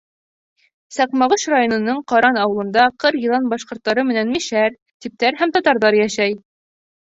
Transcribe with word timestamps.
Саҡмағош 0.95 1.43
районының 1.53 1.99
Ҡаран 2.13 2.39
ауылында 2.45 2.87
ҡыр-йылан 3.05 3.47
башҡорттары 3.53 4.07
менән 4.09 4.35
мишәр, 4.39 4.75
типтәр 5.07 5.41
һәм 5.45 5.57
татарҙар 5.61 6.03
йәшәй. 6.03 6.39